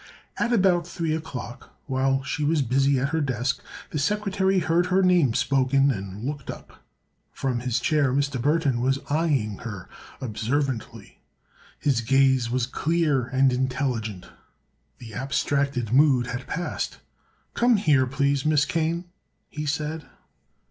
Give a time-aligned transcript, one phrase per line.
[0.37, 3.61] At about three o'clock, while she was busy at her desk,
[3.91, 6.81] the secretary heard her name spoken and looked up.
[7.31, 8.41] From his chair Mr.
[8.41, 9.87] Burthon was eyeing her
[10.19, 11.21] observantly.
[11.77, 14.27] His gaze was clear and intelligent;
[14.97, 16.97] the abstracted mood had passed.
[17.53, 19.05] "Come here, please, Miss Kane,"
[19.49, 20.07] he said.